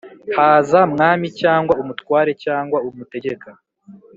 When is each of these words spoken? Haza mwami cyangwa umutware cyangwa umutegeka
Haza 0.35 0.79
mwami 0.93 1.27
cyangwa 1.41 1.73
umutware 1.81 2.31
cyangwa 2.43 2.77
umutegeka 2.89 3.49